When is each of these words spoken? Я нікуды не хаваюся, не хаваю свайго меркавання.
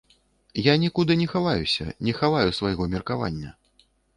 Я 0.67 0.73
нікуды 0.83 1.17
не 1.19 1.27
хаваюся, 1.35 1.85
не 2.09 2.17
хаваю 2.23 2.49
свайго 2.63 2.91
меркавання. 2.99 3.57